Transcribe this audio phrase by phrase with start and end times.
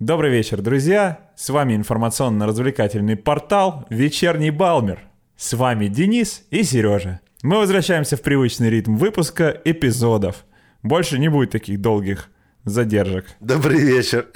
[0.00, 1.30] Добрый вечер, друзья!
[1.36, 5.00] С вами информационно-развлекательный портал «Вечерний Балмер».
[5.36, 7.20] С вами Денис и Сережа.
[7.42, 10.46] Мы возвращаемся в привычный ритм выпуска эпизодов.
[10.82, 12.30] Больше не будет таких долгих
[12.64, 13.26] задержек.
[13.40, 14.28] Добрый вечер.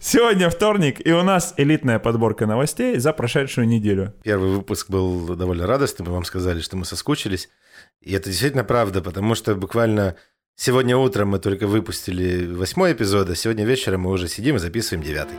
[0.00, 4.14] Сегодня вторник, и у нас элитная подборка новостей за прошедшую неделю.
[4.24, 6.06] Первый выпуск был довольно радостный.
[6.06, 7.50] Мы вам сказали, что мы соскучились.
[8.00, 10.16] И это действительно правда, потому что буквально
[10.56, 15.04] Сегодня утром мы только выпустили восьмой эпизод, а сегодня вечером мы уже сидим и записываем
[15.04, 15.36] девятый.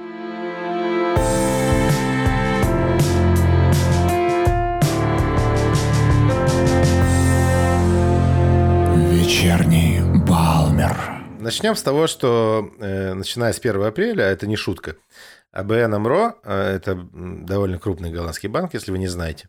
[9.10, 10.94] Вечерний Балмер.
[11.40, 14.98] Начнем с того, что э, начиная с 1 апреля, это не шутка,
[15.54, 19.48] АБН АМРО, э, это довольно крупный голландский банк, если вы не знаете,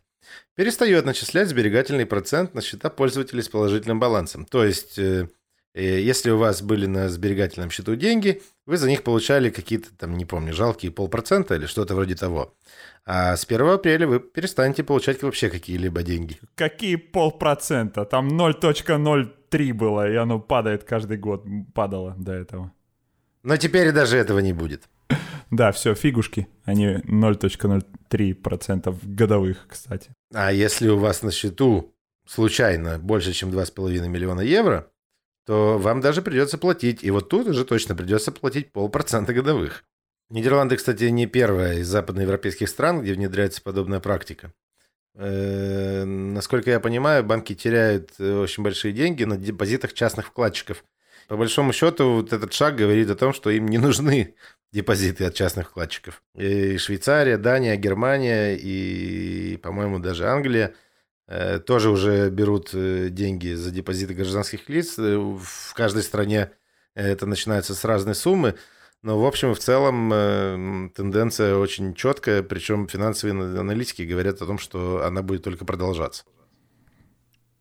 [0.55, 4.45] перестает начислять сберегательный процент на счета пользователей с положительным балансом.
[4.45, 5.27] То есть э,
[5.73, 10.25] если у вас были на сберегательном счету деньги, вы за них получали какие-то, там, не
[10.25, 12.55] помню, жалкие полпроцента или что-то вроде того.
[13.05, 16.39] А с 1 апреля вы перестанете получать вообще какие-либо деньги.
[16.55, 18.05] Какие полпроцента?
[18.05, 21.45] Там 0.03 было, и оно падает каждый год.
[21.73, 22.73] Падало до этого.
[23.43, 24.89] Но теперь и даже этого не будет.
[25.51, 26.47] Да, все, фигушки.
[26.65, 30.09] Они 0.03% годовых, кстати.
[30.33, 31.95] А если у вас на счету
[32.27, 34.91] случайно больше, чем 2,5 миллиона евро,
[35.47, 37.03] то вам даже придется платить.
[37.03, 39.85] И вот тут уже точно придется платить полпроцента годовых.
[40.29, 44.51] Нидерланды, кстати, не первая из западноевропейских стран, где внедряется подобная практика.
[45.15, 50.83] Э, насколько я понимаю, банки теряют э, очень большие деньги на депозитах частных вкладчиков.
[51.29, 54.35] По большому счету, вот этот шаг говорит о том, что им не нужны
[54.73, 56.21] депозиты от частных вкладчиков.
[56.35, 60.86] И Швейцария, Дания, Германия и, по-моему, даже Англия– Э,
[61.65, 64.97] тоже уже берут э, деньги за депозиты гражданских лиц.
[64.97, 66.51] Э, в каждой стране
[66.95, 68.55] это начинается с разной суммы.
[69.03, 75.05] Но, в общем в целом, тенденция очень четкая, причем финансовые аналитики говорят о том, что
[75.05, 76.23] она будет только продолжаться.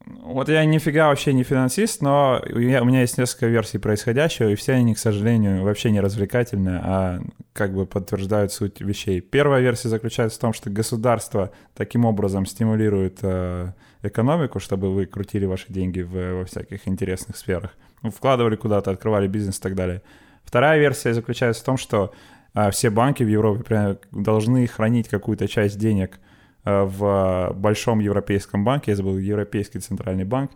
[0.07, 4.75] Вот я нифига вообще не финансист, но у меня есть несколько версий происходящего, и все
[4.75, 7.21] они, к сожалению, вообще не развлекательные, а
[7.53, 9.21] как бы подтверждают суть вещей.
[9.21, 13.73] Первая версия заключается в том, что государство таким образом стимулирует э,
[14.03, 19.27] экономику, чтобы вы крутили ваши деньги в, во всяких интересных сферах, ну, вкладывали куда-то, открывали
[19.27, 20.03] бизнес и так далее.
[20.45, 22.13] Вторая версия заключается в том, что
[22.55, 26.21] э, все банки в Европе должны хранить какую-то часть денег–
[26.67, 30.51] в большом европейском банке, я забыл, Европейский центральный банк,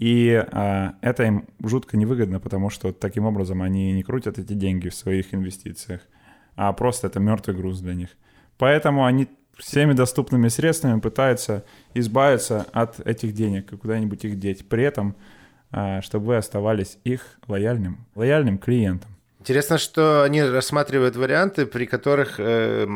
[0.00, 4.88] и а, это им жутко невыгодно, потому что таким образом они не крутят эти деньги
[4.88, 6.00] в своих инвестициях,
[6.56, 8.08] а просто это мертвый груз для них.
[8.56, 9.28] Поэтому они
[9.58, 14.66] всеми доступными средствами пытаются избавиться от этих денег и куда-нибудь их деть.
[14.66, 15.16] При этом,
[15.70, 19.10] а, чтобы вы оставались их лояльным, лояльным клиентом.
[19.40, 22.86] Интересно, что они рассматривают варианты, при которых э,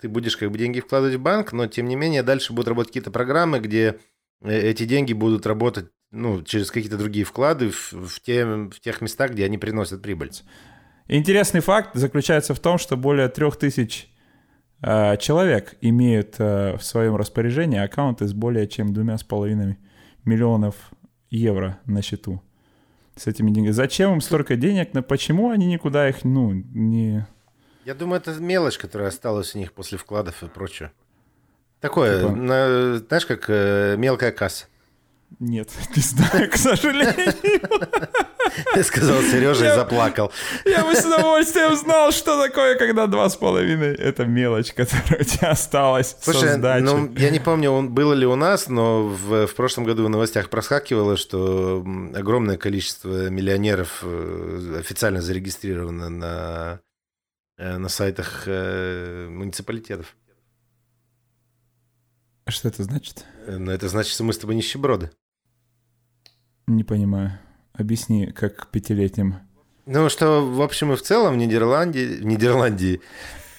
[0.00, 2.88] ты будешь как бы деньги вкладывать в банк, но тем не менее дальше будут работать
[2.88, 4.00] какие-то программы, где
[4.42, 9.00] э, эти деньги будут работать ну, через какие-то другие вклады в, в, те, в тех
[9.00, 10.32] местах, где они приносят прибыль.
[11.06, 14.12] Интересный факт заключается в том, что более трех тысяч
[14.82, 19.78] э, человек имеют э, в своем распоряжении аккаунты с более чем двумя с половиной
[20.24, 20.74] миллионов
[21.30, 22.42] евро на счету
[23.16, 23.72] с этими деньгами.
[23.72, 27.26] Зачем им столько денег, но почему они никуда их, ну, не...
[27.84, 30.92] Я думаю, это мелочь, которая осталась у них после вкладов и прочее.
[31.80, 32.32] Такое, типа...
[32.32, 34.66] на, знаешь, как э, мелкая касса.
[35.38, 37.34] Нет, не знаю, к сожалению.
[38.74, 40.32] Я сказал Сережа и заплакал.
[40.64, 43.94] Я бы с удовольствием знал, что такое, когда два с половиной.
[43.94, 46.16] Это мелочь, которая у тебя осталась.
[46.20, 50.04] Слушай, ну, я не помню, он, было ли у нас, но в, в прошлом году
[50.04, 51.84] в новостях проскакивало, что
[52.14, 56.80] огромное количество миллионеров э, официально зарегистрировано на,
[57.58, 60.16] э, на сайтах э, муниципалитетов.
[62.44, 63.24] А что это значит?
[63.46, 65.10] Ну, это значит, что мы с тобой нищеброды.
[66.72, 67.38] Не понимаю.
[67.74, 69.36] Объясни, как пятилетним.
[69.84, 72.06] Ну, что, в общем и в целом в Нидерланде...
[72.20, 73.00] В Нидерландии...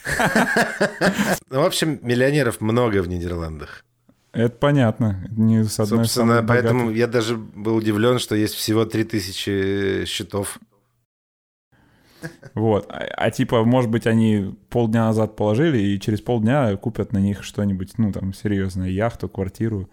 [1.49, 3.85] В общем, миллионеров много в Нидерландах.
[4.33, 5.25] Это понятно.
[5.29, 10.59] Не с одной Собственно, поэтому я даже был удивлен, что есть всего 3000 счетов.
[12.53, 12.87] Вот.
[12.89, 17.43] А, а типа, может быть, они полдня назад положили и через полдня купят на них
[17.43, 19.89] что-нибудь, ну, там, серьезное, яхту, квартиру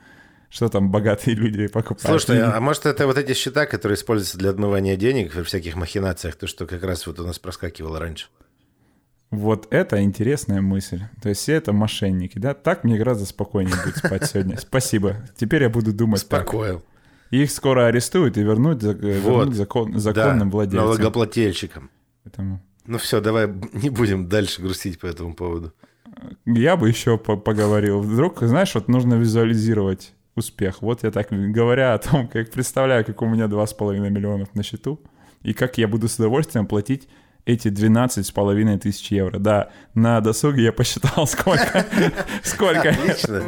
[0.50, 2.23] что там богатые люди покупают.
[2.23, 6.35] Слушай, а может это вот эти счета, которые используются для отмывания денег в всяких махинациях,
[6.35, 8.26] то, что как раз вот у нас проскакивало раньше?
[9.31, 11.02] Вот это интересная мысль.
[11.23, 12.52] То есть все это мошенники, да?
[12.52, 14.56] Так мне гораздо спокойнее будет спать сегодня.
[14.61, 15.19] Спасибо.
[15.37, 16.79] Теперь я буду думать Спокоен.
[16.79, 16.85] так.
[17.31, 19.00] Их скоро арестуют и вернуть, вот.
[19.00, 20.85] вернуть закон, законным да, владельцам.
[20.85, 21.91] налогоплательщикам.
[22.25, 25.73] Поэтому Ну все, давай не будем дальше грустить по этому поводу.
[26.44, 28.00] Я бы еще по поговорил.
[28.00, 30.82] Вдруг, знаешь, вот нужно визуализировать успех.
[30.82, 35.00] Вот я так, говоря о том, как представляю, как у меня 2,5 миллионов на счету,
[35.43, 37.09] и как я буду с удовольствием платить
[37.44, 39.38] эти 12,5 тысяч евро.
[39.38, 41.87] Да, на досуге я посчитал, сколько.
[42.43, 42.91] Сколько.
[42.91, 43.43] Отлично.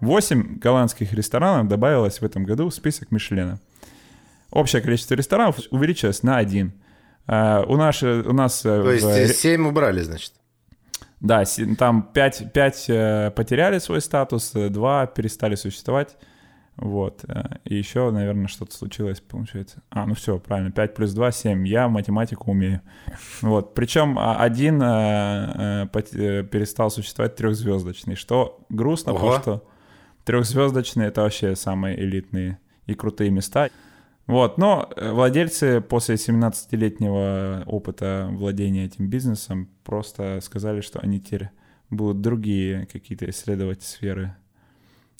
[0.00, 3.58] 8 голландских ресторанов добавилось в этом году в список Мишлена.
[4.50, 6.72] Общее количество ресторанов увеличилось на один.
[7.26, 8.62] Uh, у, нас, у нас...
[8.62, 8.90] То в...
[8.90, 10.32] есть 7 убрали, значит?
[11.20, 11.44] Да,
[11.78, 16.16] там 5, 5 э, потеряли свой статус, 2 перестали существовать.
[16.78, 17.24] Вот.
[17.26, 19.82] Э, и еще, наверное, что-то случилось, получается.
[19.90, 20.70] А, ну все, правильно.
[20.70, 21.66] 5 плюс 2— 7.
[21.66, 22.80] Я математику умею.
[23.42, 23.74] Вот.
[23.74, 29.18] Причем а, один э, э, перестал существовать трехзвездочный, что грустно, Ого.
[29.18, 29.64] потому что
[30.24, 33.70] трехзвездочные— это вообще самые элитные и крутые места.
[34.28, 41.50] Вот, но владельцы после 17-летнего опыта владения этим бизнесом просто сказали, что они теперь
[41.90, 44.36] будут другие какие-то исследовать сферы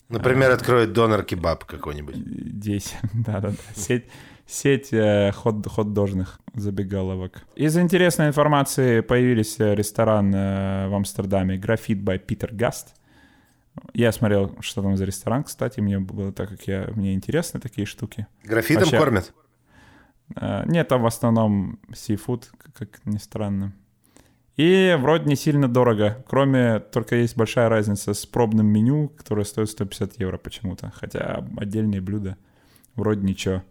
[0.09, 2.15] Например, откроет донор-кебаб какой-нибудь.
[2.15, 3.55] Здесь, да-да-да.
[3.75, 4.05] Сеть,
[4.47, 7.43] сеть э, хот, хот-дожных забегаловок.
[7.55, 12.95] Из интересной информации появились э, ресторан э, в Амстердаме «Графит by Питер Гаст».
[13.93, 17.85] Я смотрел, что там за ресторан, кстати, мне было так, как я, мне интересны такие
[17.85, 18.27] штуки.
[18.43, 19.33] Графитом Вообще, кормят?
[20.35, 23.73] Э, нет, там в основном сифуд, как ни странно.
[24.57, 29.69] И вроде не сильно дорого, кроме только есть большая разница с пробным меню, которое стоит
[29.69, 32.35] 150 евро почему-то, хотя отдельные блюда
[32.95, 33.63] вроде ничего.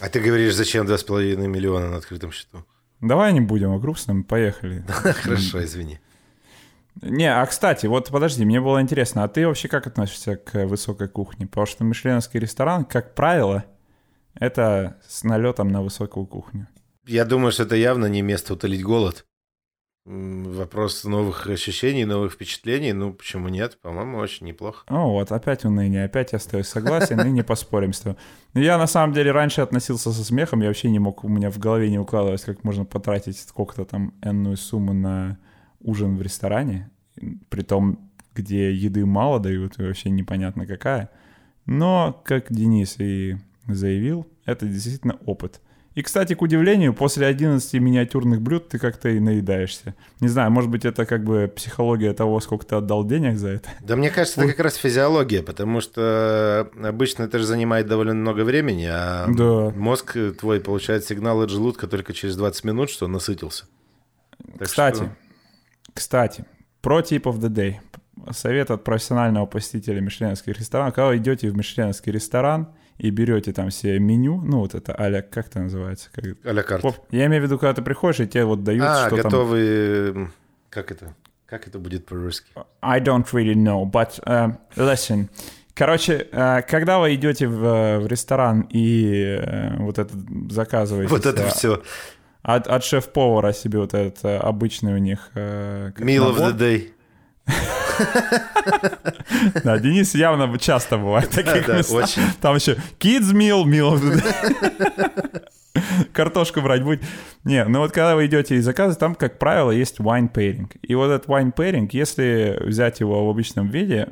[0.00, 2.64] А ты говоришь, зачем 2,5 миллиона на открытом счету?
[3.00, 4.84] Давай не будем о грустном, поехали.
[4.88, 5.98] Хорошо, извини.
[7.02, 11.08] Не, а кстати, вот подожди, мне было интересно, а ты вообще как относишься к высокой
[11.08, 11.46] кухне?
[11.46, 13.64] Потому что мишленовский ресторан, как правило,
[14.34, 16.68] это с налетом на высокую кухню.
[17.06, 19.26] Я думаю, что это явно не место утолить голод.
[20.06, 23.78] Вопрос новых ощущений, новых впечатлений, ну почему нет?
[23.80, 24.84] По-моему, очень неплохо.
[24.86, 28.18] О, вот, опять уныние, опять я остаюсь согласен и не поспорим с тобой.
[28.52, 31.58] Я на самом деле раньше относился со смехом, я вообще не мог, у меня в
[31.58, 35.38] голове не укладывалось, как можно потратить сколько-то там энную сумму на
[35.84, 36.90] ужин в ресторане,
[37.48, 41.10] при том, где еды мало дают, и вообще непонятно какая.
[41.66, 43.36] Но, как Денис и
[43.68, 45.60] заявил, это действительно опыт–
[45.94, 49.94] и, кстати, к удивлению, после 11 миниатюрных блюд ты как-то и наедаешься.
[50.20, 53.68] Не знаю, может быть, это как бы психология того, сколько ты отдал денег за это.
[53.80, 58.40] Да мне кажется, это как раз физиология, потому что обычно это же занимает довольно много
[58.40, 59.70] времени, а да.
[59.78, 63.66] мозг твой получает сигнал от желудка только через 20 минут, что насытился.
[64.58, 65.16] Так кстати, что...
[65.94, 66.44] кстати,
[66.82, 67.76] про tip of the day.
[68.32, 70.94] Совет от профессионального посетителя мишленовских ресторанов.
[70.94, 72.68] Когда вы идете в мишленовский ресторан–
[72.98, 76.10] и берете там все меню, ну вот это а как это называется?
[76.12, 76.24] Как...
[76.44, 77.00] А-ля карт.
[77.10, 80.12] Я имею в виду, когда ты приходишь, и тебе вот дают а, что готовые...
[80.12, 80.32] там...
[80.70, 81.14] Как это?
[81.46, 82.46] Как это будет по-русски?
[82.80, 85.28] I don't really know, but uh, listen.
[85.74, 89.40] Короче, uh, когда вы идете в, в ресторан и
[89.78, 90.14] вот это
[90.50, 91.10] заказываете...
[91.10, 91.82] Вот это все.
[92.44, 95.30] От, от шеф-повара себе вот этот обычный у них...
[95.34, 96.90] Meal of the day.
[99.62, 102.10] Да, Денис явно часто бывает таких местах.
[102.40, 103.98] Там еще kids meal, meal.
[106.12, 107.02] Картошку брать будет.
[107.44, 110.70] Не, ну вот когда вы идете и заказываете, там, как правило, есть wine pairing.
[110.82, 114.08] И вот этот wine pairing, если взять его в обычном виде,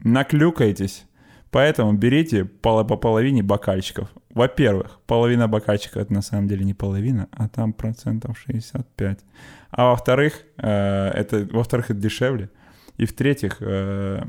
[0.00, 1.04] наклюкаетесь.
[1.52, 4.08] Поэтому берите по, по половине бокальчиков.
[4.30, 9.20] Во-первых, половина бокальчика это на самом деле не половина, а там процентов 65.
[9.70, 12.48] А во-вторых, э, это во-вторых, это дешевле.
[12.96, 14.24] И в-третьих, э,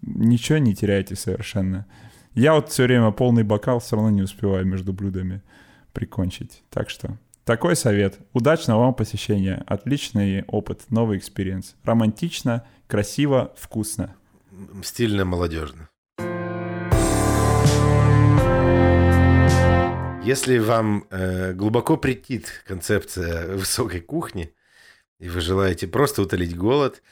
[0.00, 1.84] ничего не теряете совершенно.
[2.32, 5.42] Я вот все время полный бокал все равно не успеваю между блюдами
[5.92, 6.62] прикончить.
[6.70, 8.18] Так что такой совет.
[8.32, 9.62] Удачного вам посещения.
[9.66, 11.76] Отличный опыт, новый experience.
[11.84, 14.14] Романтично, красиво, вкусно.
[14.82, 15.91] Стильно, молодежно.
[20.24, 24.54] Если вам э, глубоко претит концепция высокой кухни,
[25.18, 27.02] и вы желаете просто утолить голод,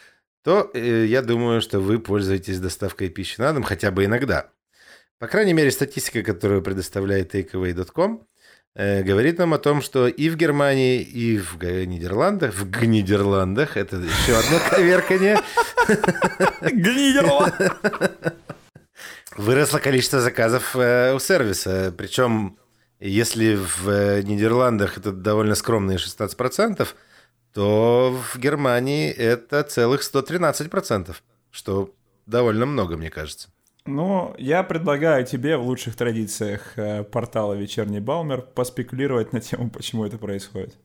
[0.45, 4.53] то э, я думаю, что вы пользуетесь доставкой пищи на дом хотя бы иногда.
[5.19, 8.29] По крайней мере, статистика, которую предоставляет takeaway.com,
[8.77, 13.97] э, говорит нам о том, что и в Германии, и в Нидерландах, в Нидерландах, это
[13.97, 15.41] еще одно коверкание.
[19.37, 21.93] Выросло количество заказов э, у сервиса.
[21.99, 22.57] Причем,
[23.09, 26.87] если в э, Нидерландах это довольно скромные 16%,
[27.53, 31.17] то в Германии это целых 113%,
[31.51, 31.95] что
[32.27, 33.49] довольно много, мне кажется.
[33.87, 40.05] Ну, я предлагаю тебе в лучших традициях э, портала «Вечерний Балмер» поспекулировать на тему, почему
[40.05, 40.77] это происходит.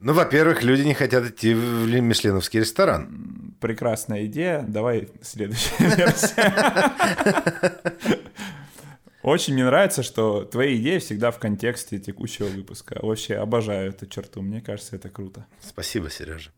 [0.00, 3.54] Ну, во-первых, люди не хотят идти в мишленовский ресторан.
[3.60, 4.64] Прекрасная идея.
[4.66, 6.52] Давай следующая версия.
[9.28, 12.98] Очень мне нравится, что твои идеи всегда в контексте текущего выпуска.
[13.02, 14.40] Вообще обожаю эту черту.
[14.40, 15.46] Мне кажется, это круто.
[15.60, 16.50] Спасибо, Сережа.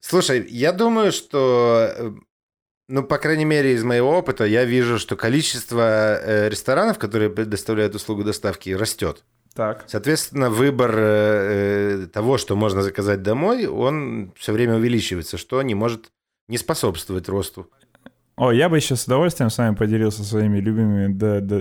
[0.00, 2.10] Слушай, я думаю, что, э,
[2.88, 7.94] ну, по крайней мере, из моего опыта, я вижу, что количество э, ресторанов, которые предоставляют
[7.94, 9.24] услугу доставки, растет.
[9.54, 9.84] Так.
[9.86, 16.12] Соответственно, выбор э, того, что можно заказать домой, он все время увеличивается, что не может
[16.48, 17.70] не способствовать росту.
[18.38, 21.12] О, я бы еще с удовольствием с вами поделился своими любимыми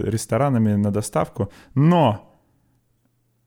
[0.09, 2.39] ресторанами на доставку, но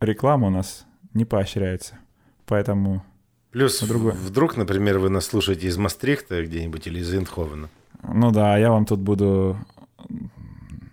[0.00, 0.84] реклама у нас
[1.14, 1.98] не поощряется.
[2.46, 3.04] Поэтому
[3.52, 4.14] Плюс другое.
[4.14, 7.68] вдруг, например, вы нас слушаете из Мастрихта где-нибудь или из Эйндховена.
[8.02, 9.56] Ну да, я вам тут буду...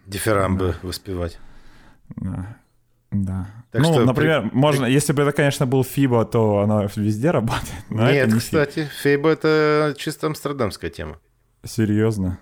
[0.06, 1.40] Дифирамбы воспевать.
[2.16, 2.56] Да.
[3.12, 3.48] да.
[3.72, 7.32] Так ну, что например, при- можно, если бы это, конечно, был Фиба, то оно везде
[7.32, 7.84] работает.
[7.90, 11.18] Но Нет, не кстати, Фейба это чисто амстердамская тема.
[11.68, 12.40] Серьезно.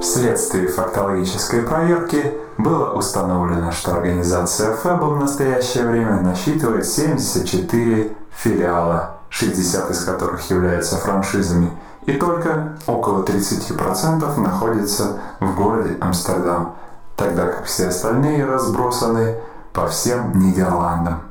[0.00, 9.90] Вследствие фактологической проверки было установлено, что организация ФЭБа в настоящее время насчитывает 74 филиала, 60
[9.90, 11.70] из которых являются франшизами,
[12.06, 16.76] и только около 30% находится в городе Амстердам,
[17.16, 19.36] тогда как все остальные разбросаны
[19.72, 21.22] по всем Нидерландам.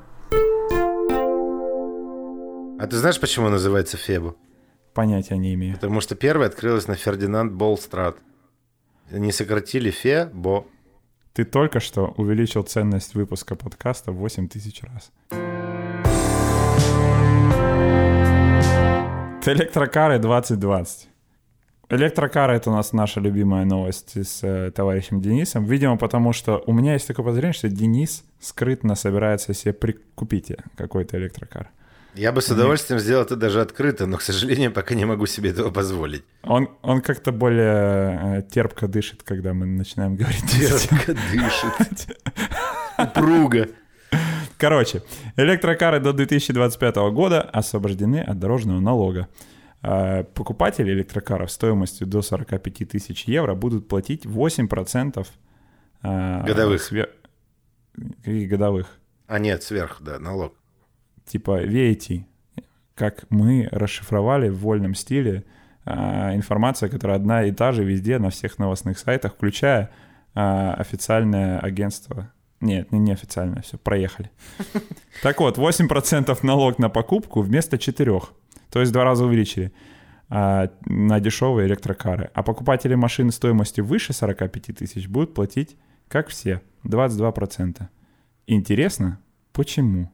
[2.79, 4.35] А ты знаешь, почему называется Феба?
[4.93, 5.75] Понятия не имею.
[5.75, 8.17] Потому что первая открылась на Фердинанд Болстрат.
[9.11, 10.65] Они сократили Фебо.
[11.33, 15.11] Ты только что увеличил ценность выпуска подкаста в 8 тысяч раз.
[19.45, 21.09] Электрокары 2020.
[21.89, 25.65] Электрокары— это у нас наша любимая новость с э, товарищем Денисом.
[25.65, 31.17] Видимо, потому что у меня есть такое подозрение, что Денис скрытно собирается себе прикупить какой-то
[31.17, 31.69] электрокар.
[32.15, 35.49] Я бы с удовольствием сделал это даже открыто, но, к сожалению, пока не могу себе
[35.49, 36.23] этого позволить.
[36.43, 40.43] Он, он как-то более э, терпко дышит, когда мы начинаем говорить.
[40.51, 42.17] Терпко дышит.
[42.99, 43.67] Упруго.
[44.59, 45.01] Короче,
[45.37, 49.27] электрокары до 2025 года освобождены от дорожного налога.
[49.81, 55.25] А, Покупатели электрокаров стоимостью до 45 тысяч евро будут платить 8%
[56.03, 56.81] а, Годовых.
[56.91, 57.09] све-
[58.23, 58.87] Каких годовых?
[59.27, 60.53] А нет, сверху, да, налог.
[61.25, 62.23] Типа VAT.
[62.95, 65.45] Как мы расшифровали в вольном стиле
[65.85, 69.89] а, информация, которая одна и та же везде на всех новостных сайтах, включая
[70.35, 72.31] а, официальное агентство.
[72.61, 74.31] Нет, не неофициальное, все, проехали.
[75.21, 78.21] Так вот, 8% налог на покупку вместо 4.
[78.69, 79.73] То есть два раза увеличили
[80.29, 82.31] а, на дешевые электрокары.
[82.33, 85.75] А покупатели машин стоимостью выше 45 тысяч будут платить,
[86.07, 87.81] как все, 22%.
[88.47, 89.19] Интересно,
[89.51, 90.12] почему?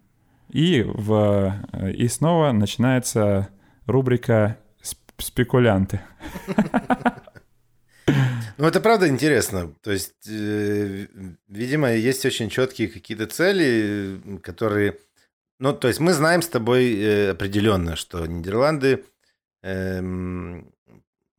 [0.50, 3.50] И, в, э, и снова начинается
[3.86, 6.02] рубрика «Сп- «Спекулянты».
[8.58, 9.74] Ну, это правда интересно.
[9.82, 11.08] То есть, э,
[11.48, 15.00] видимо, есть очень четкие какие-то цели, которые...
[15.60, 19.06] Ну, то есть мы знаем с тобой э, определенно, что Нидерланды
[19.62, 20.74] эм,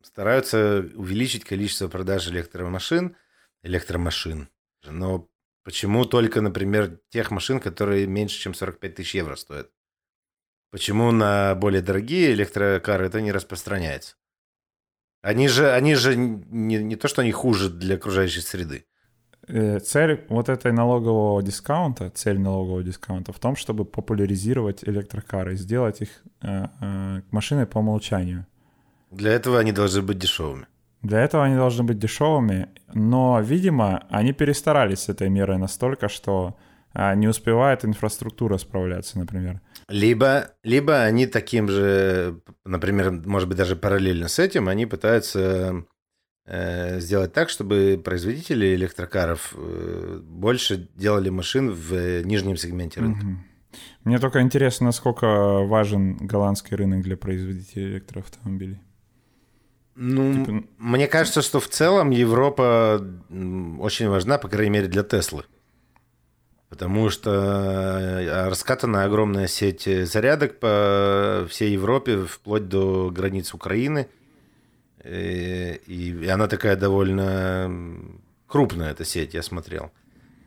[0.02, 3.16] стараются увеличить количество продаж электромашин,
[3.62, 4.48] электромашин.
[4.84, 5.28] Но
[5.70, 9.70] почему только, например, тех машин, которые меньше, чем 45 тысяч евро стоят?
[10.72, 14.16] Почему на более дорогие электрокары это не распространяется?
[15.22, 18.84] Они же, они же не, не то, что они хуже для окружающей среды.
[19.46, 26.02] Э, Цель вот этой налогового дискаунта, цель налогового дискаунта в том, чтобы популяризировать электрокары, сделать
[26.02, 26.08] их
[26.42, 28.44] э, э, машиной по умолчанию.
[29.12, 30.66] Для этого они должны быть дешевыми.
[31.02, 36.56] Для этого они должны быть дешевыми, но, видимо, они перестарались с этой мерой настолько, что
[36.92, 39.60] а, не успевает инфраструктура справляться, например.
[39.88, 45.84] Либо, либо они таким же, например, может быть, даже параллельно с этим, они пытаются
[46.46, 53.24] э, сделать так, чтобы производители электрокаров э, больше делали машин в э, нижнем сегменте рынка.
[53.24, 53.44] Мгм.
[54.04, 58.80] Мне только интересно, насколько важен голландский рынок для производителей электроавтомобилей.
[60.02, 63.06] Ну, Типа, мне кажется, что в целом Европа
[63.78, 65.44] очень важна, по крайней мере, для Теслы.
[66.70, 74.08] Потому что э, раскатана огромная сеть зарядок по всей Европе, вплоть до границ Украины.
[75.04, 77.70] Э, И она такая довольно
[78.46, 79.90] крупная, эта сеть, я смотрел.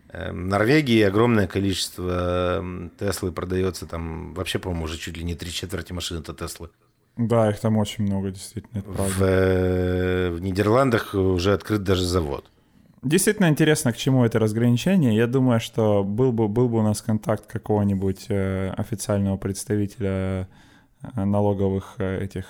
[0.10, 2.65] Э, В Норвегии огромное количество
[2.98, 6.72] Теслы продается там, вообще, по-моему, уже чуть ли не три четверти машин это Теслы.
[7.17, 9.13] Да, их там очень много, действительно, это правда.
[9.13, 12.50] В, э, в Нидерландах уже открыт даже завод.
[13.03, 15.15] Действительно интересно, к чему это разграничение.
[15.15, 20.48] Я думаю, что был бы, был бы у нас контакт какого-нибудь э, официального представителя
[21.01, 22.46] э, налоговых этих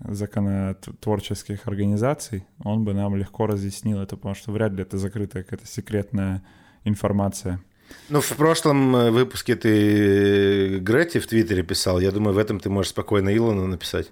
[0.00, 5.66] законотворческих организаций, он бы нам легко разъяснил это, потому что вряд ли это закрытая какая-то
[5.66, 6.42] секретная
[6.84, 7.60] информация.
[8.08, 12.00] Ну, в прошлом э, выпуске ты Гретти в Твиттере писал.
[12.00, 14.10] Я думаю, в этом ты можешь спокойно Илону написать.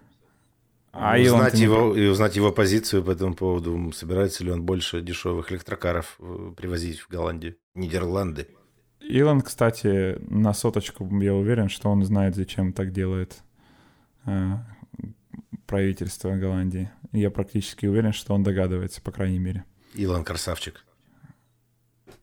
[0.92, 2.04] А и узнать, его, не...
[2.04, 3.92] и узнать его позицию по этому поводу.
[3.92, 8.48] Собирается ли он больше дешевых электрокаров э, привозить в Голландию, Нидерланды?
[9.00, 13.42] Илон, кстати, на соточку, я уверен, что он знает, зачем так делает
[14.26, 14.52] э,
[15.66, 16.90] правительство Голландии.
[17.12, 19.64] Я практически уверен, что он догадывается, по крайней мере.
[19.94, 20.84] Илон красавчик.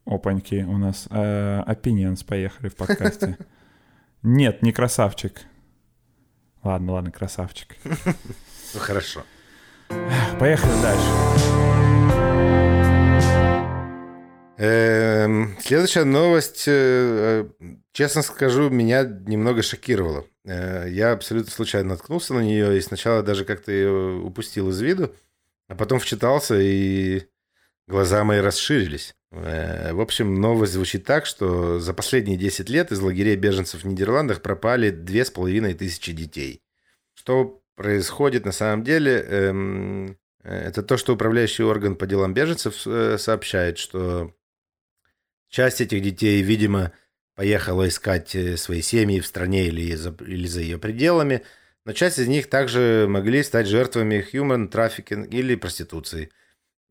[0.09, 3.37] Опаньки, у нас э, opinions поехали в подкасте.
[4.23, 5.41] Нет, не красавчик.
[6.63, 7.75] Ладно, ладно, красавчик.
[8.75, 9.23] Ну хорошо.
[10.39, 11.07] Поехали дальше.
[14.57, 17.47] Эм, следующая новость, э,
[17.93, 20.25] честно скажу, меня немного шокировала.
[20.45, 25.15] Э, я абсолютно случайно наткнулся на нее и сначала даже как-то ее упустил из виду,
[25.67, 27.27] а потом вчитался и
[27.89, 29.15] глаза мои расширились.
[29.31, 33.87] Э, в общем, новость звучит так, что за последние 10 лет из лагерей беженцев в
[33.87, 36.61] Нидерландах пропали 2500 детей.
[37.15, 39.25] Что происходит на самом деле?
[39.27, 44.33] Эм, это то, что управляющий орган по делам беженцев э, сообщает, что
[45.49, 46.93] часть этих детей, видимо,
[47.35, 51.41] поехала искать э, свои семьи в стране или за, или за ее пределами,
[51.85, 56.29] но часть из них также могли стать жертвами human trafficking или проституции.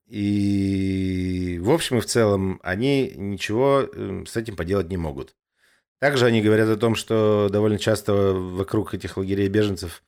[0.09, 5.35] И в общем и в целом они ничего эм, с этим поделать не могут.
[6.01, 10.03] Также они говорят о том, что довольно часто вокруг этих лагерей беженцев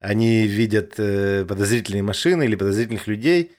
[0.00, 3.52] они видят э, подозрительные машины или подозрительных людей,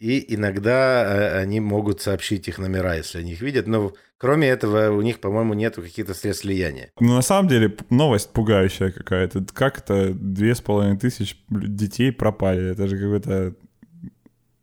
[0.00, 3.66] и иногда э, они могут сообщить их номера, если они их видят.
[3.66, 6.90] Но кроме этого у них, по-моему, нет каких-то средств влияния.
[7.00, 9.44] Ну, на самом деле, новость пугающая какая-то.
[9.52, 12.70] Как это две с половиной тысяч детей пропали?
[12.70, 13.54] Это же какой-то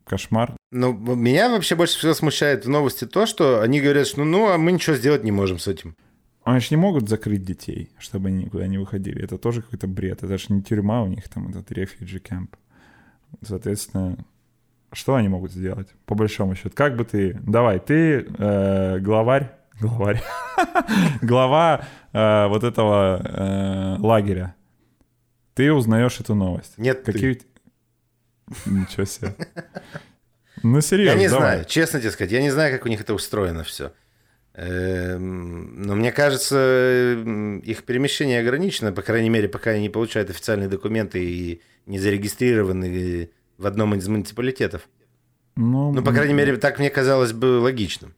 [0.04, 0.54] кошмар.
[0.70, 4.58] Ну, меня вообще больше всего смущает в новости то, что они говорят, что ну, а
[4.58, 5.96] мы ничего сделать не можем с этим.
[6.44, 9.22] Они же не могут закрыть детей, чтобы они никуда не выходили.
[9.22, 10.24] Это тоже какой-то бред.
[10.24, 12.48] Это же не тюрьма у них, там этот refugee camp.
[13.42, 14.18] Соответственно,
[14.92, 16.70] что они могут сделать, по большому счету?
[16.74, 17.38] Как бы ты...
[17.42, 19.52] Давай, ты э, главарь...
[19.80, 20.22] Главарь.
[21.22, 24.54] Глава э, вот этого э, лагеря.
[25.54, 26.76] Ты узнаешь эту новость.
[26.76, 27.34] Нет, Какие...
[27.34, 27.46] Ты.
[28.66, 29.34] Ничего себе.
[30.62, 31.48] Ну, серьезно, Я не давай.
[31.48, 33.92] знаю, честно тебе сказать, я не знаю, как у них это устроено все.
[34.54, 37.16] Эм, но мне кажется,
[37.64, 43.30] их перемещение ограничено, по крайней мере, пока они не получают официальные документы и не зарегистрированы
[43.56, 44.88] в одном из муниципалитетов.
[45.56, 48.14] Ну, ну по крайней мере, так мне казалось бы логичным.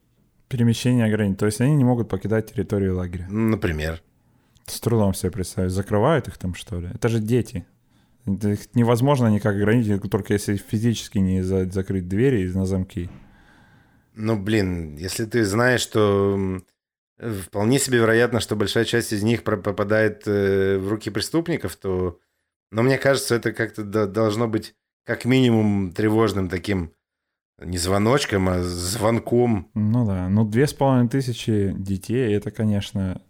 [0.49, 1.37] Перемещение ограничено.
[1.37, 3.27] То есть они не могут покидать территорию лагеря.
[3.29, 4.03] Например.
[4.67, 5.73] С трудом себе представить.
[5.73, 6.89] Закрывают их там, что ли?
[6.95, 7.65] Это же дети.
[8.27, 13.11] Их невозможно никак ограничить, только если физически не за закрыть двери на замки.
[14.15, 16.63] Ну, блин, если ты знаешь, что
[17.19, 22.19] вполне себе вероятно, что большая часть из них попадает э, в руки преступников, то...
[22.71, 26.93] Но мне кажется, это как-то должно быть как минимум тревожным таким
[27.61, 29.71] не звоночком, а звонком.
[29.75, 33.23] Ну да, ну две с половиной тысячи детей, это, конечно,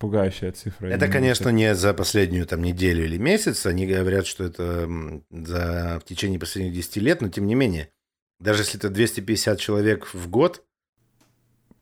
[0.00, 0.88] пугающая цифра.
[0.88, 3.66] Это, конечно, не за последнюю там неделю или месяц.
[3.66, 4.88] Они говорят, что это
[5.30, 7.90] за в течение последних 10 лет, но тем не менее.
[8.40, 10.64] Даже если это 250 человек в год,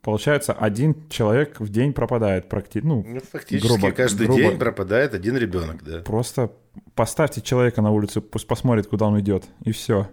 [0.00, 2.87] Получается, один человек в день пропадает практически.
[2.87, 4.42] Ну, ну фактически грубо, каждый грубо.
[4.42, 5.98] день пропадает один ребенок, да.
[5.98, 6.52] Просто
[6.94, 10.09] поставьте человека на улицу, пусть посмотрит, куда он идет, и все.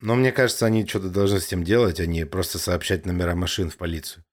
[0.00, 3.68] Но мне кажется, они что-то должны с этим делать, а не просто сообщать номера машин
[3.70, 4.24] в полицию.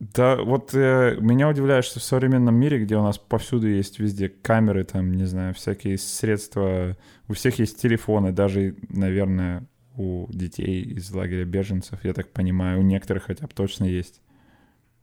[0.00, 4.30] Да, вот э, меня удивляет, что в современном мире, где у нас повсюду есть везде
[4.30, 6.96] камеры, там, не знаю, всякие средства,
[7.28, 12.82] у всех есть телефоны, даже, наверное, у детей из лагеря беженцев, я так понимаю, у
[12.82, 14.22] некоторых хотя бы точно есть.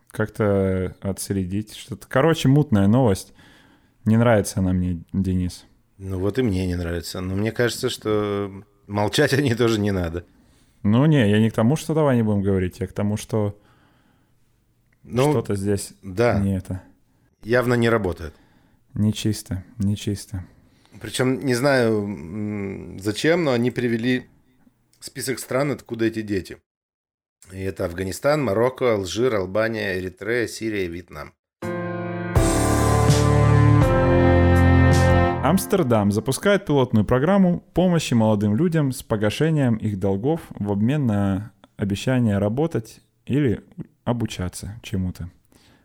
[0.09, 2.07] Как-то отследить что-то.
[2.07, 3.33] Короче, мутная новость.
[4.05, 5.65] Не нравится она мне, Денис.
[5.99, 7.21] Ну вот и мне не нравится.
[7.21, 8.51] Но мне кажется, что
[8.87, 10.25] молчать о ней тоже не надо.
[10.81, 13.59] Ну не, я не к тому, что давай не будем говорить, я к тому, что
[15.07, 16.39] ну, что-то здесь да.
[16.39, 16.83] не это.
[17.43, 18.35] Явно не работает.
[18.93, 20.43] Не чисто, не чисто.
[20.99, 24.27] Причем не знаю зачем, но они привели
[24.99, 26.57] список стран, откуда эти дети.
[27.51, 31.33] И это Афганистан, Марокко, Алжир, Албания, Эритрея, Сирия и Вьетнам.
[35.43, 42.37] Амстердам запускает пилотную программу помощи молодым людям с погашением их долгов в обмен на обещание
[42.37, 43.63] работать или
[44.07, 45.29] обучаться чему-то.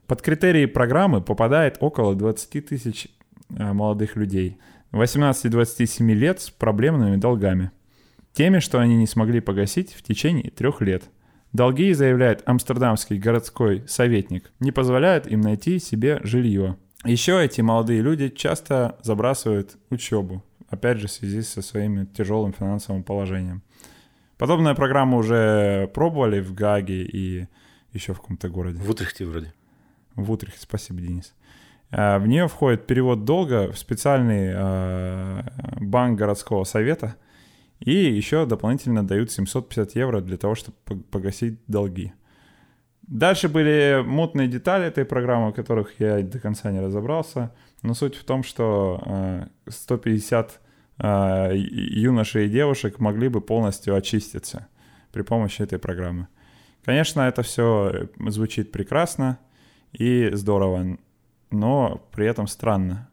[0.07, 3.09] Под критерии программы попадает около 20 тысяч
[3.51, 4.59] э, молодых людей
[4.93, 7.73] 18-27 лет с проблемными долгами.
[8.33, 11.05] Теми, что они не смогли погасить в течение трех лет.
[11.53, 16.77] Долги, заявляет амстердамский городской советник, не позволяют им найти себе жилье.
[17.05, 23.03] Еще эти молодые люди часто забрасывают учебу, опять же в связи со своим тяжелым финансовым
[23.03, 23.63] положением.
[24.39, 27.47] Подобную программу уже пробовали в Гаге и
[27.93, 28.79] еще в каком-то городе.
[28.79, 29.53] В Утрехте вроде.
[30.15, 31.35] В Утрехте, спасибо, Денис.
[31.91, 35.45] А, в нее входит перевод долга в специальный а,
[35.81, 37.17] банк городского совета,
[37.81, 42.13] и еще дополнительно дают 750 евро для того, чтобы погасить долги.
[43.03, 47.53] Дальше были мутные детали этой программы, которых я до конца не разобрался.
[47.83, 50.61] Но суть в том, что 150
[50.99, 54.69] э, э, юношей и девушек могли бы полностью очиститься
[55.13, 56.29] при помощи этой программы.
[56.85, 59.39] Конечно, это все звучит прекрасно
[59.93, 60.99] и здорово,
[61.51, 63.09] но при этом странно.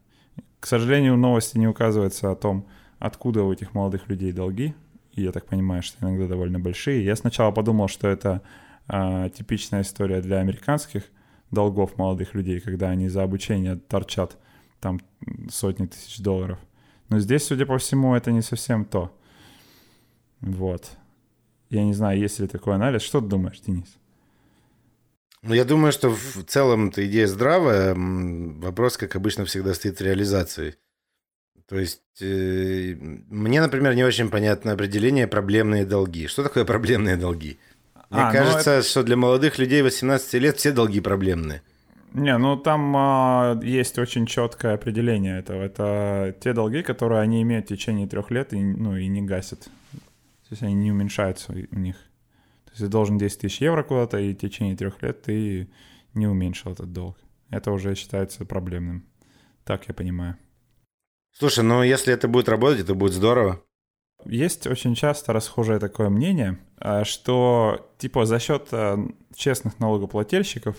[0.58, 2.66] К сожалению, новости не указывается о том,
[2.98, 4.74] откуда у этих молодых людей долги.
[5.12, 7.04] И я так понимаю, что иногда довольно большие.
[7.04, 8.42] Я сначала подумал, что это
[8.88, 11.04] а, типичная история для американских
[11.50, 14.36] долгов молодых людей, когда они за обучение торчат
[14.80, 15.00] там
[15.50, 16.58] сотни тысяч долларов.
[17.08, 19.16] Но здесь, судя по всему, это не совсем то.
[20.40, 20.90] Вот.
[21.70, 23.02] Я не знаю, есть ли такой анализ.
[23.02, 23.96] Что ты думаешь, Денис?
[25.42, 27.94] Ну, я думаю, что в целом эта идея здравая.
[27.96, 30.76] Вопрос, как обычно, всегда стоит в реализации.
[31.68, 32.96] То есть, э,
[33.30, 36.26] мне, например, не очень понятно определение проблемные долги.
[36.26, 37.58] Что такое проблемные долги?
[38.10, 38.88] Мне а, ну кажется, это...
[38.88, 41.62] что для молодых людей 18 лет все долги проблемные.
[42.12, 45.62] Не, ну там а, есть очень четкое определение этого.
[45.62, 49.68] Это те долги, которые они имеют в течение трех лет и, ну, и не гасят.
[50.50, 51.94] То есть они не уменьшаются у них.
[52.64, 55.70] То есть ты должен 10 тысяч евро куда-то, и в течение трех лет ты
[56.12, 57.16] не уменьшил этот долг.
[57.50, 59.06] Это уже считается проблемным.
[59.62, 60.36] Так я понимаю.
[61.30, 63.62] Слушай, ну если это будет работать, это будет здорово.
[64.24, 68.96] Есть очень часто расхожее такое мнение, э, что типа за счет э,
[69.36, 70.76] честных налогоплательщиков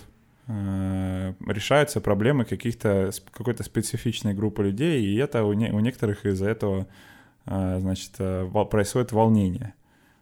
[0.48, 6.50] э, решаются проблемы каких-то какой-то специфичной группы людей, и это у, не, у некоторых из-за
[6.50, 6.88] этого
[7.46, 8.12] значит
[8.70, 9.74] происходит волнение.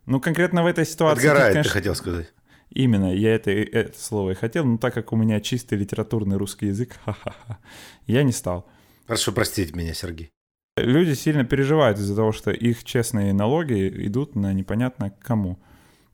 [0.06, 1.26] Ну конкретно в этой ситуации.
[1.26, 2.32] Отгорает, конечно, ты хотел сказать.
[2.70, 6.66] Именно, я это, это слово и хотел, но так как у меня чистый литературный русский
[6.66, 7.58] язык, ха-ха-ха,
[8.06, 8.68] я не стал.
[9.06, 10.30] Прошу простить меня, Сергей.
[10.76, 15.58] Люди сильно переживают из-за того, что их честные налоги идут на непонятно кому.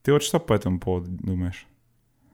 [0.02, 1.66] Ты вот что по этому поводу думаешь?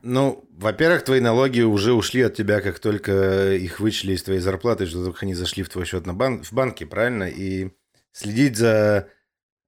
[0.03, 4.85] Ну, во-первых, твои налоги уже ушли от тебя, как только их вычли из твоей зарплаты,
[4.85, 7.23] что только они зашли в твой счет на бан- в банке, правильно?
[7.23, 7.71] И
[8.13, 9.09] следить за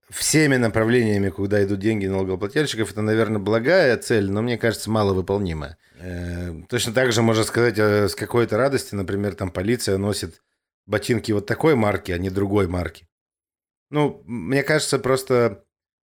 [0.09, 5.77] всеми направлениями, куда идут деньги налогоплательщиков, это, наверное, благая цель, но мне кажется, маловыполнимая.
[5.99, 10.41] Э, точно так же можно сказать э, с какой-то радости, например, там полиция носит
[10.85, 13.07] ботинки вот такой марки, а не другой марки.
[13.89, 15.63] Ну, мне кажется, просто,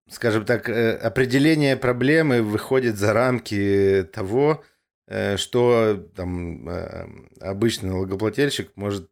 [0.10, 4.64] скажем так, э, определение проблемы выходит за рамки того,
[5.08, 6.68] э, что там
[7.40, 9.12] обычный налогоплательщик может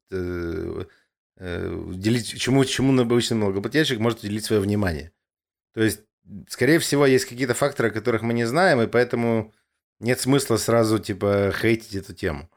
[1.39, 5.11] делить, чему, чему обычный налогоплательщик может уделить свое внимание.
[5.73, 6.01] То есть,
[6.49, 9.53] скорее всего, есть какие-то факторы, которых мы не знаем, и поэтому
[9.99, 12.49] нет смысла сразу, типа, хейтить эту тему.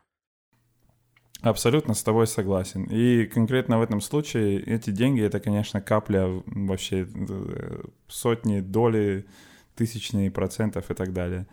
[1.42, 2.84] Абсолютно с тобой согласен.
[2.84, 9.26] И конкретно в этом случае эти деньги это, конечно, капля вообще э, сотни, доли,
[9.74, 11.48] тысячные процентов и так далее.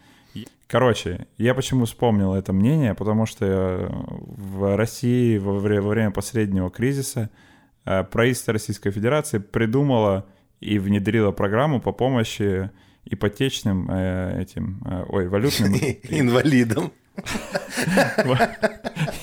[0.67, 7.31] Короче, я почему вспомнил это мнение, потому что в России во время последнего кризиса
[7.85, 10.27] э, правительство Российской Федерации придумало
[10.59, 12.69] и внедрило программу по помощи
[13.05, 15.73] ипотечным э, этим, ой, валютным...
[16.09, 16.91] Инвалидам.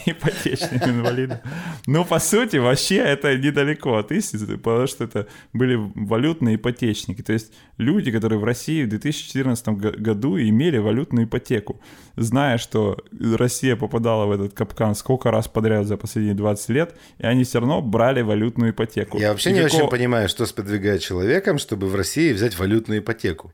[0.06, 1.38] Ипотечным инвалидом.
[1.86, 7.22] Ну, по сути, вообще это недалеко от истины, потому что это были валютные ипотечники.
[7.22, 11.80] То есть люди, которые в России в 2014 году имели валютную ипотеку,
[12.16, 17.26] зная, что Россия попадала в этот капкан сколько раз подряд за последние 20 лет, и
[17.26, 19.18] они все равно брали валютную ипотеку.
[19.18, 23.52] Я вообще и не очень понимаю, что сподвигает человеком, чтобы в России взять валютную ипотеку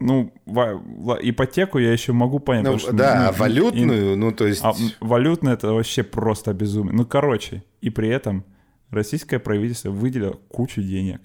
[0.00, 2.64] ну, ипотеку я еще могу понять.
[2.64, 4.60] Ну, что, да, ну, а валютную, и, ну, то есть...
[4.64, 6.94] А, валютная это вообще просто безумие.
[6.94, 8.44] Ну, короче, и при этом
[8.90, 11.20] российское правительство выделило кучу денег.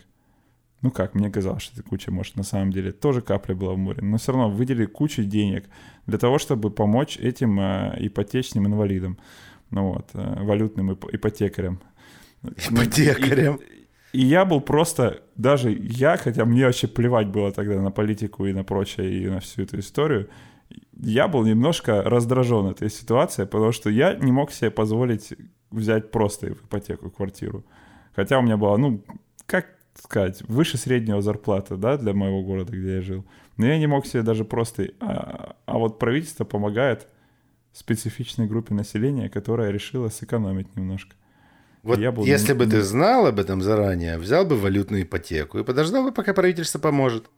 [0.81, 3.77] Ну как, мне казалось, что это куча, может, на самом деле тоже капля была в
[3.77, 5.63] море, но все равно выделили кучу денег
[6.07, 9.17] для того, чтобы помочь этим э, ипотечным инвалидам,
[9.71, 11.79] ну вот, э, валютным ип- ипотекарям.
[12.43, 13.55] Ипотекарем.
[13.55, 13.82] И
[14.13, 18.63] я был просто, даже я, хотя мне вообще плевать было тогда на политику и на
[18.63, 20.29] прочее, и на всю эту историю,
[20.99, 25.33] я был немножко раздражен этой ситуацией, потому что я не мог себе позволить
[25.71, 27.65] взять просто в ипотеку квартиру.
[28.15, 29.03] Хотя у меня была, ну,
[29.45, 33.25] как сказать, выше среднего зарплата, да, для моего города, где я жил.
[33.57, 34.89] Но я не мог себе даже просто...
[34.99, 37.07] А, а вот правительство помогает
[37.71, 41.15] специфичной группе населения, которая решила сэкономить немножко.
[41.83, 42.23] Вот я был...
[42.23, 46.33] если бы ты знал об этом заранее, взял бы валютную ипотеку и подождал бы, пока
[46.33, 47.29] правительство поможет.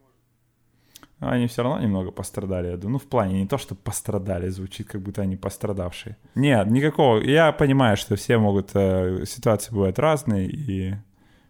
[1.19, 2.93] Они все равно немного пострадали, я думаю.
[2.93, 6.17] Ну, в плане не то, что пострадали, звучит, как будто они пострадавшие.
[6.35, 7.21] Нет, никакого.
[7.21, 8.71] Я понимаю, что все могут...
[8.73, 10.93] Э, ситуации бывают разные, и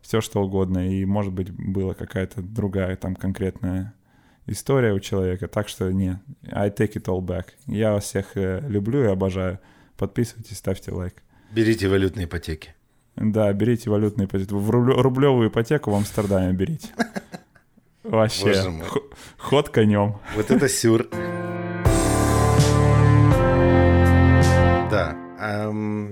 [0.01, 0.87] все что угодно.
[0.87, 3.93] И, может быть, была какая-то другая там конкретная
[4.45, 5.47] история у человека.
[5.47, 7.47] Так что, не, I take it all back.
[7.65, 9.59] Я вас всех э, люблю и обожаю.
[9.97, 11.23] Подписывайтесь, ставьте лайк.
[11.51, 12.75] Берите валютные ипотеки.
[13.15, 14.53] Да, берите валютные ипотеки.
[14.53, 16.89] В рублевую ипотеку в Амстердаме берите.
[18.03, 18.53] Вообще,
[19.37, 20.19] ход конем.
[20.35, 21.07] Вот это сюр.
[24.91, 25.15] Да,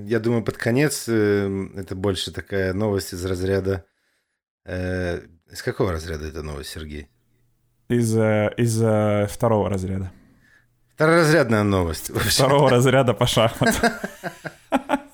[0.05, 3.85] я думаю, под конец э, это больше такая новость из разряда...
[4.65, 7.09] Э, из какого разряда эта новость, Сергей?
[7.89, 8.77] Из, э, из
[9.31, 10.11] второго разряда.
[10.95, 12.11] Второразрядная новость.
[12.13, 13.91] Второго разряда по шахматам.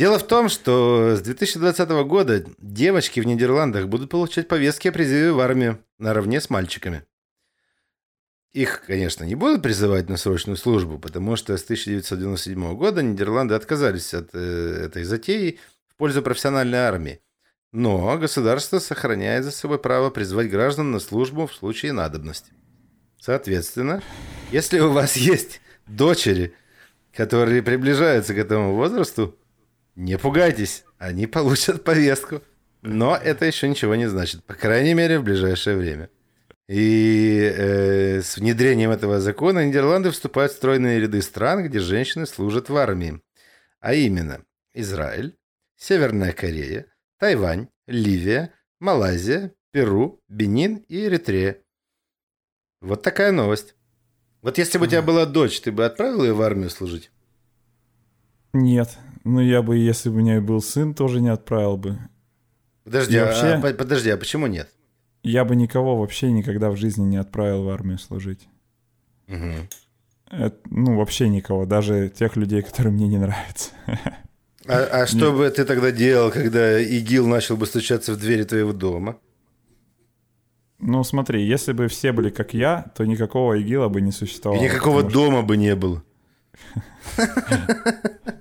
[0.00, 5.30] Дело в том, что с 2020 года девочки в Нидерландах будут получать повестки о призыве
[5.30, 7.04] в армию наравне с мальчиками.
[8.54, 14.14] Их, конечно, не будут призывать на срочную службу, потому что с 1997 года Нидерланды отказались
[14.14, 17.20] от э, этой затеи в пользу профессиональной армии.
[17.70, 22.54] Но государство сохраняет за собой право призвать граждан на службу в случае надобности.
[23.20, 24.02] Соответственно,
[24.50, 26.54] если у вас есть дочери,
[27.12, 29.36] которые приближаются к этому возрасту,
[29.96, 32.42] не пугайтесь, они получат повестку.
[32.82, 36.08] Но это еще ничего не значит, по крайней мере, в ближайшее время.
[36.66, 42.68] И э, с внедрением этого закона Нидерланды вступают в стройные ряды стран, где женщины служат
[42.68, 43.20] в армии.
[43.80, 45.36] А именно Израиль,
[45.76, 46.86] Северная Корея,
[47.18, 51.58] Тайвань, Ливия, Малайзия, Перу, Бенин и Эритрея.
[52.80, 53.74] Вот такая новость.
[54.40, 57.10] Вот если бы у тебя была дочь, ты бы отправил ее в армию служить?
[58.52, 58.96] Нет.
[59.24, 61.98] Ну, я бы, если бы у меня был сын, тоже не отправил бы.
[62.84, 63.74] Подожди, а, вообще...
[63.74, 64.70] подожди, а почему нет?
[65.22, 68.48] Я бы никого вообще никогда в жизни не отправил в армию служить.
[69.28, 69.68] Угу.
[70.30, 73.70] Это, ну, вообще никого, даже тех людей, которые мне не нравятся.
[74.66, 78.72] А, а что бы ты тогда делал, когда ИГИЛ начал бы стучаться в двери твоего
[78.72, 79.18] дома?
[80.78, 84.58] Ну, смотри, если бы все были как я, то никакого ИГИЛа бы не существовало.
[84.60, 85.46] И никакого дома что...
[85.46, 86.02] бы не было.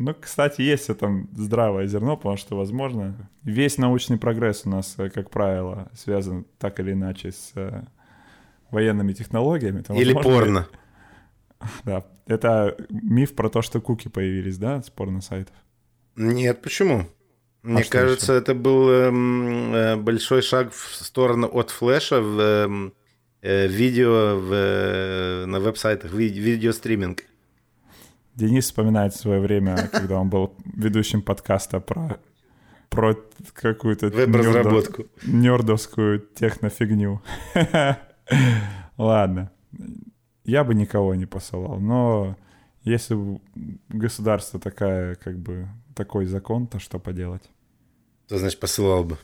[0.00, 4.94] Ну, кстати, есть в этом здравое зерно, потому что, возможно, весь научный прогресс у нас,
[4.96, 7.82] э, как правило, связан так или иначе с э,
[8.70, 9.82] военными технологиями.
[9.82, 10.68] То, или возможно, порно.
[11.84, 15.54] Да, это миф про то, что куки появились, да, с порно-сайтов?
[16.16, 17.00] Нет, почему?
[17.62, 18.42] А Мне кажется, еще?
[18.42, 22.94] это был эм, э, большой шаг в сторону от флеша в эм,
[23.42, 27.24] э, видео в, э, на веб-сайтах, ви- видеостриминг.
[28.34, 32.18] Денис вспоминает свое время, когда он был ведущим подкаста про,
[32.88, 33.16] про
[33.54, 35.06] какую-то веб-разработку.
[35.26, 37.22] Нердовскую технофигню.
[38.96, 39.50] Ладно.
[40.44, 42.36] Я бы никого не посылал, но
[42.82, 43.16] если
[43.88, 47.42] государство такая, как бы, такой закон, то что поделать?
[48.28, 49.18] То значит посылал бы.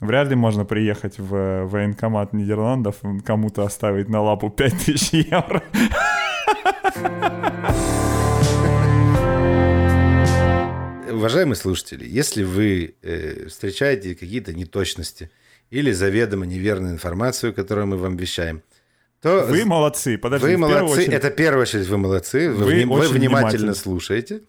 [0.00, 5.62] Вряд ли можно приехать в военкомат Нидерландов, кому-то оставить на лапу 5000 евро.
[11.16, 15.30] уважаемые слушатели, если вы э, встречаете какие-то неточности
[15.70, 18.62] или заведомо неверную информацию, которую мы вам вещаем,
[19.20, 19.46] то...
[19.48, 20.46] Вы молодцы, подожди.
[20.46, 21.12] Вы молодцы, очередь...
[21.12, 24.42] это в первую очередь вы молодцы, вы, вы, вы внимательно слушаете.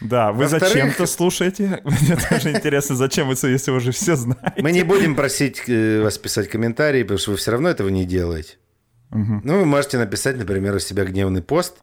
[0.00, 1.80] Да, вы зачем-то слушаете.
[1.84, 4.60] Мне тоже интересно, зачем вы, если вы уже все знаете.
[4.62, 8.04] Мы не будем просить э, вас писать комментарии, потому что вы все равно этого не
[8.04, 8.56] делаете.
[9.12, 9.40] Угу.
[9.44, 11.76] Ну, вы можете написать, например, у себя гневный пост,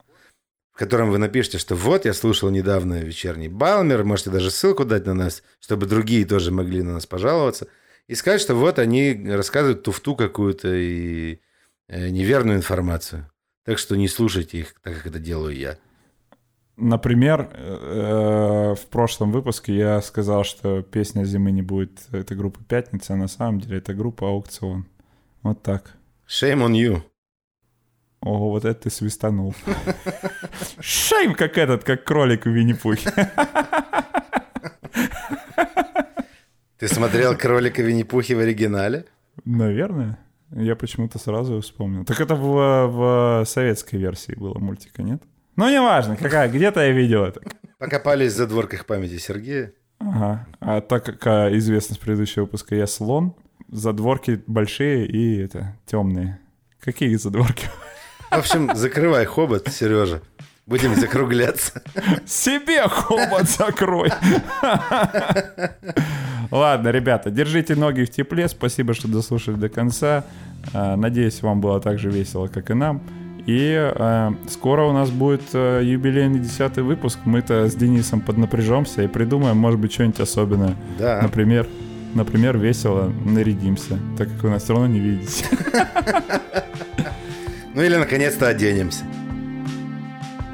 [0.74, 5.06] в котором вы напишете, что вот, я слушал недавно вечерний Балмер, можете даже ссылку дать
[5.06, 7.68] на нас, чтобы другие тоже могли на нас пожаловаться,
[8.08, 11.40] и сказать, что вот они рассказывают туфту какую-то и
[11.88, 13.30] э, неверную информацию.
[13.64, 15.78] Так что не слушайте их, так как это делаю я.
[16.78, 23.14] Например, э, в прошлом выпуске я сказал, что песня зимы не будет этой группы Пятница,
[23.14, 24.88] а на самом деле это группа Аукцион.
[25.44, 25.92] Вот так.
[26.28, 27.11] Shame on you.
[28.22, 29.56] Ого, вот это ты свистанул.
[30.80, 33.12] Шейм как этот, как кролик в Винни-Пухе.
[36.78, 39.06] Ты смотрел кролика Винни-Пухи в оригинале?
[39.46, 40.20] Наверное.
[40.52, 42.06] Я почему-то сразу вспомнил.
[42.06, 45.22] Так это в, в советской версии было мультика, нет?
[45.56, 47.42] Ну, неважно, какая, где-то я видел это.
[47.78, 49.74] Покопались в задворках памяти Сергея.
[50.00, 50.48] Ага.
[50.60, 53.36] А так как а, известно с предыдущего выпуска, я слон,
[53.70, 56.40] задворки большие и это темные.
[56.80, 57.68] Какие задворки?
[58.32, 60.22] В общем, закрывай хобот, Сережа.
[60.66, 61.84] Будем закругляться.
[62.26, 64.10] Себе хобот закрой.
[66.50, 68.48] Ладно, ребята, держите ноги в тепле.
[68.48, 70.24] Спасибо, что дослушали до конца.
[70.74, 73.02] А, надеюсь, вам было так же весело, как и нам.
[73.48, 77.20] И э, скоро у нас будет э, юбилейный десятый выпуск.
[77.26, 80.76] Мы-то с Денисом поднапряжемся и придумаем, может быть, что-нибудь особенное.
[81.00, 81.20] Да.
[81.22, 81.68] Например,
[82.14, 85.46] например, весело нарядимся, так как вы нас все равно не видите.
[87.74, 89.06] Ну или наконец-то оденемся.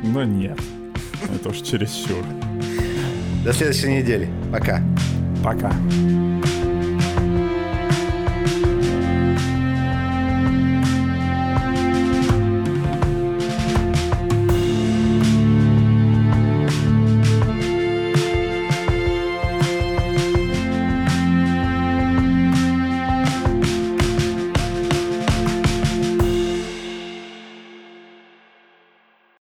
[0.03, 0.59] Но нет.
[1.33, 2.23] Это уж чересчур.
[3.43, 4.29] До следующей недели.
[4.51, 4.81] Пока.
[5.43, 5.71] Пока.